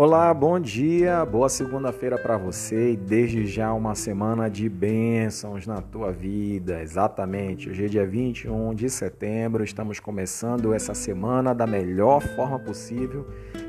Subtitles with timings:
[0.00, 5.82] Olá, bom dia, boa segunda-feira para você e desde já uma semana de bênçãos na
[5.82, 6.80] tua vida.
[6.80, 13.26] Exatamente, hoje é dia 21 de setembro, estamos começando essa semana da melhor forma possível,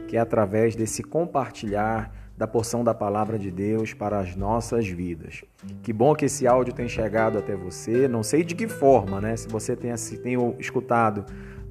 [0.08, 5.44] que é através desse compartilhar da porção da palavra de Deus para as nossas vidas.
[5.82, 9.36] Que bom que esse áudio tem chegado até você, não sei de que forma, né?
[9.36, 9.92] Se você tem,
[10.22, 11.26] tem escutado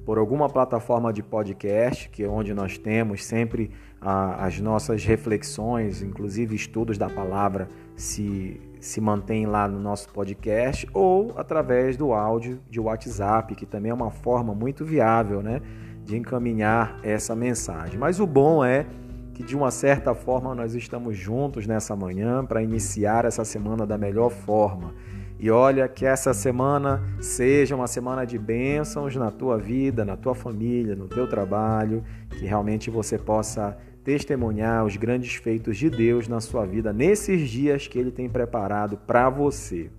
[0.09, 3.69] por alguma plataforma de podcast, que é onde nós temos sempre
[4.01, 10.87] a, as nossas reflexões, inclusive estudos da palavra, se, se mantém lá no nosso podcast,
[10.93, 15.61] ou através do áudio de WhatsApp, que também é uma forma muito viável né,
[16.03, 17.99] de encaminhar essa mensagem.
[17.99, 18.85] Mas o bom é
[19.33, 23.97] que, de uma certa forma, nós estamos juntos nessa manhã para iniciar essa semana da
[23.97, 24.93] melhor forma.
[25.39, 30.35] E olha que essa semana seja uma semana de bênçãos na tua vida, na tua
[30.35, 36.41] família, no teu trabalho, que realmente você possa testemunhar os grandes feitos de Deus na
[36.41, 39.89] sua vida nesses dias que ele tem preparado para você.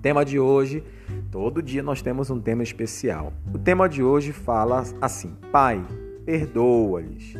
[0.00, 0.82] Tema de hoje,
[1.30, 3.34] todo dia nós temos um tema especial.
[3.52, 5.84] O tema de hoje fala assim: Pai,
[6.24, 7.34] perdoa-lhes.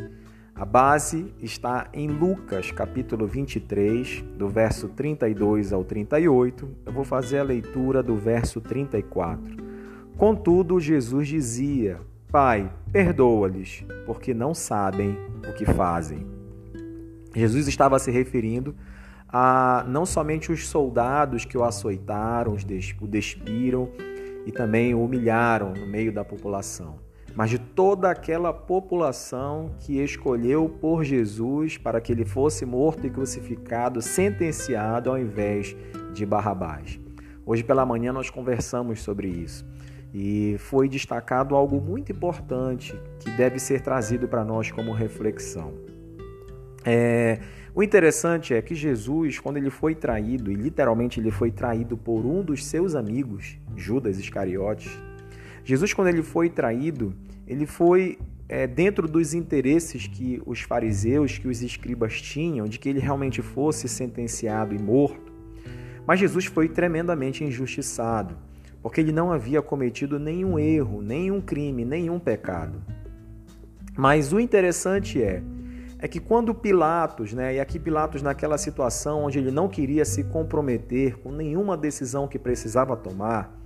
[0.57, 6.67] A base está em Lucas, capítulo 23, do verso 32 ao 38.
[6.83, 9.55] Eu vou fazer a leitura do verso 34.
[10.17, 15.15] Contudo, Jesus dizia: Pai, perdoa-lhes, porque não sabem
[15.47, 16.25] o que fazem.
[17.35, 18.75] Jesus estava se referindo
[19.29, 22.55] a não somente os soldados que o açoitaram,
[22.99, 23.91] o despiram
[24.43, 26.95] e também o humilharam no meio da população,
[27.37, 33.11] mas de toda aquela população que escolheu por Jesus para que ele fosse morto e
[33.11, 35.77] crucificado, sentenciado ao invés
[36.15, 36.99] de Barrabás.
[37.45, 39.63] Hoje pela manhã nós conversamos sobre isso.
[40.11, 45.75] E foi destacado algo muito importante que deve ser trazido para nós como reflexão.
[46.83, 47.39] É,
[47.75, 52.25] o interessante é que Jesus, quando ele foi traído, e literalmente ele foi traído por
[52.25, 54.99] um dos seus amigos, Judas Iscariotes,
[55.67, 57.13] Jesus, quando ele foi traído,
[57.45, 58.17] ele foi
[58.47, 63.41] é, dentro dos interesses que os fariseus, que os escribas tinham, de que ele realmente
[63.41, 65.29] fosse sentenciado e morto.
[66.07, 68.37] Mas Jesus foi tremendamente injustiçado
[68.81, 72.81] porque ele não havia cometido nenhum erro, nenhum crime, nenhum pecado.
[73.93, 75.43] Mas o interessante é,
[75.99, 80.23] é que quando Pilatos, né, e aqui Pilatos naquela situação onde ele não queria se
[80.23, 83.57] comprometer com nenhuma decisão que precisava tomar,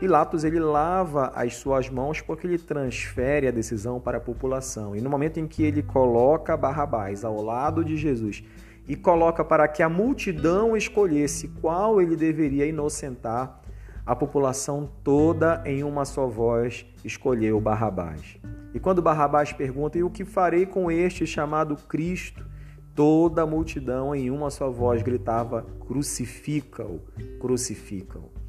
[0.00, 4.94] Pilatos ele lava as suas mãos porque ele transfere a decisão para a população.
[4.94, 8.44] E no momento em que ele coloca Barrabás ao lado de Jesus
[8.86, 13.60] e coloca para que a multidão escolhesse qual ele deveria inocentar,
[14.04, 18.38] a população toda em uma só voz escolheu Barrabás.
[18.72, 22.46] E quando Barrabás pergunta: E o que farei com este chamado Cristo?
[22.94, 27.00] Toda a multidão em uma só voz gritava: Crucifica-o,
[27.40, 28.45] crucifica-o.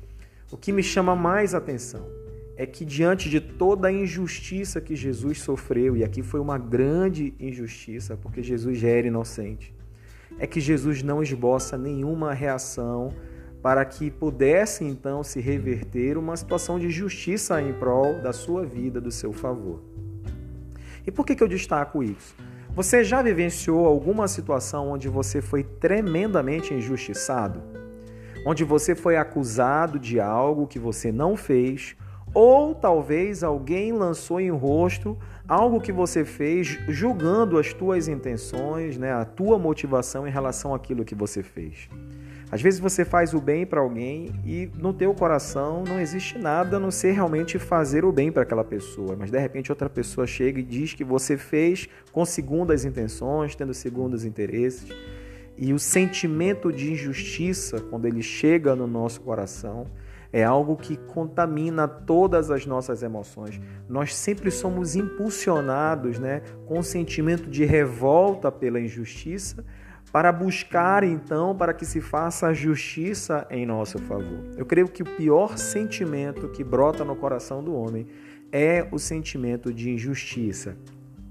[0.49, 2.07] O que me chama mais atenção
[2.55, 7.33] é que, diante de toda a injustiça que Jesus sofreu, e aqui foi uma grande
[7.39, 9.75] injustiça, porque Jesus já era inocente,
[10.39, 13.13] é que Jesus não esboça nenhuma reação
[13.61, 19.01] para que pudesse então se reverter uma situação de justiça em prol da sua vida,
[19.01, 19.81] do seu favor.
[21.05, 22.35] E por que, que eu destaco isso?
[22.73, 27.61] Você já vivenciou alguma situação onde você foi tremendamente injustiçado?
[28.49, 31.97] Onde você foi acusado de algo que você não fez,
[32.33, 39.11] ou talvez alguém lançou em rosto algo que você fez, julgando as tuas intenções, né,
[39.11, 41.89] a tua motivação em relação àquilo que você fez.
[42.49, 46.77] Às vezes você faz o bem para alguém e no teu coração não existe nada
[46.77, 50.25] a não ser realmente fazer o bem para aquela pessoa, mas de repente outra pessoa
[50.25, 54.87] chega e diz que você fez com segundas intenções, tendo segundos interesses.
[55.57, 59.88] E o sentimento de injustiça, quando ele chega no nosso coração,
[60.31, 63.59] é algo que contamina todas as nossas emoções.
[63.88, 69.65] Nós sempre somos impulsionados né, com o sentimento de revolta pela injustiça,
[70.12, 74.44] para buscar então para que se faça a justiça em nosso favor.
[74.56, 78.07] Eu creio que o pior sentimento que brota no coração do homem
[78.51, 80.77] é o sentimento de injustiça.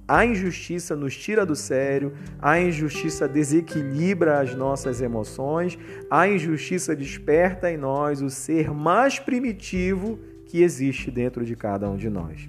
[0.09, 5.77] A injustiça nos tira do sério, a injustiça desequilibra as nossas emoções,
[6.09, 11.97] a injustiça desperta em nós o ser mais primitivo que existe dentro de cada um
[11.97, 12.49] de nós.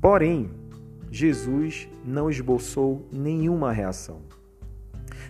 [0.00, 0.50] Porém,
[1.08, 4.20] Jesus não esboçou nenhuma reação.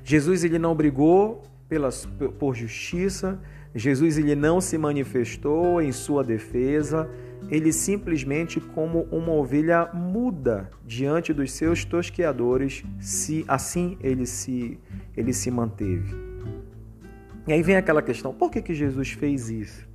[0.02, 2.06] Jesus ele não brigou pelas,
[2.38, 3.38] por justiça,
[3.74, 7.10] Jesus ele não se manifestou em sua defesa,
[7.52, 14.78] ele simplesmente como uma ovelha muda diante dos seus tosqueadores, se assim ele se
[15.14, 16.16] ele se manteve.
[17.46, 19.86] E aí vem aquela questão: por que, que Jesus fez isso?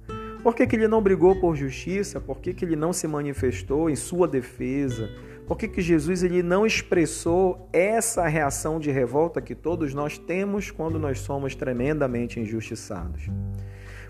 [0.44, 2.22] Por que, que ele não brigou por justiça?
[2.22, 5.10] Por que, que ele não se manifestou em sua defesa?
[5.48, 10.70] Por que, que Jesus ele não expressou essa reação de revolta que todos nós temos
[10.70, 13.30] quando nós somos tremendamente injustiçados?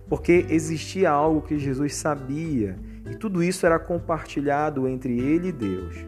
[0.09, 2.77] Porque existia algo que Jesus sabia
[3.09, 6.05] e tudo isso era compartilhado entre ele e Deus.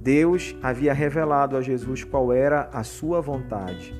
[0.00, 3.94] Deus havia revelado a Jesus qual era a sua vontade.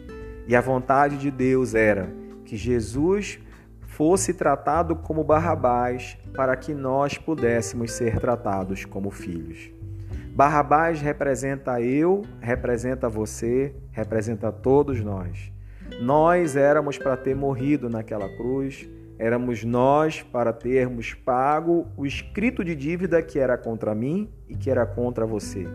[0.48, 2.12] E a vontade de Deus era
[2.44, 3.38] que Jesus
[3.86, 9.70] fosse tratado como Barrabás para que nós pudéssemos ser tratados como filhos.
[10.34, 15.52] Barrabás representa eu, representa você, representa todos nós.
[16.00, 18.88] Nós éramos para ter morrido naquela cruz,
[19.22, 24.70] éramos nós para termos pago o escrito de dívida que era contra mim e que
[24.70, 25.66] era contra você.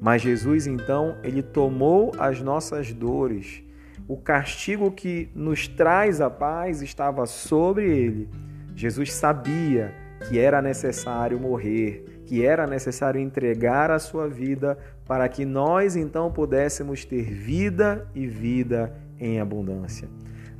[0.00, 3.66] Mas Jesus então, ele tomou as nossas dores
[4.08, 8.28] o castigo que nos traz a paz estava sobre ele.
[8.74, 9.92] Jesus sabia
[10.28, 16.30] que era necessário morrer, que era necessário entregar a sua vida para que nós então
[16.30, 20.08] pudéssemos ter vida e vida em abundância.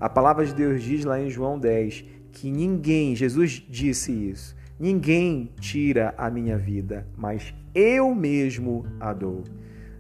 [0.01, 2.05] A palavra de Deus diz lá em João 10
[2.37, 9.43] que ninguém, Jesus disse isso, ninguém tira a minha vida, mas eu mesmo a dou.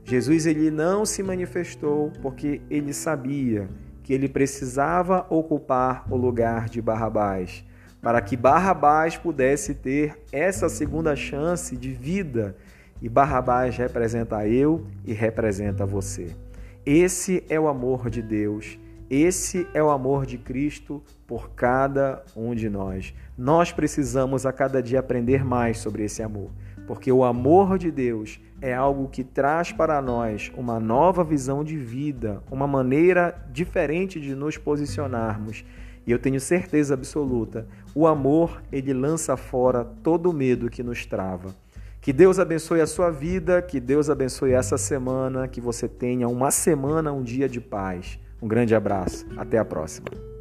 [0.04, 3.70] Jesus ele não se manifestou porque ele sabia
[4.02, 7.64] que ele precisava ocupar o lugar de Barrabás,
[8.02, 12.54] para que Barrabás pudesse ter essa segunda chance de vida.
[13.00, 16.36] E Barrabás representa eu e representa você.
[16.84, 18.78] Esse é o amor de Deus.
[19.08, 23.14] Esse é o amor de Cristo por cada um de nós.
[23.38, 26.50] Nós precisamos a cada dia aprender mais sobre esse amor,
[26.88, 31.76] porque o amor de Deus é algo que traz para nós uma nova visão de
[31.76, 35.64] vida, uma maneira diferente de nos posicionarmos.
[36.04, 41.06] E eu tenho certeza absoluta, o amor, ele lança fora todo o medo que nos
[41.06, 41.54] trava.
[42.00, 46.50] Que Deus abençoe a sua vida, que Deus abençoe essa semana, que você tenha uma
[46.50, 48.18] semana, um dia de paz.
[48.40, 50.35] Um grande abraço, até a próxima.